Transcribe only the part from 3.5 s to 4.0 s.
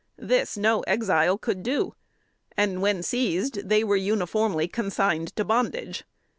they were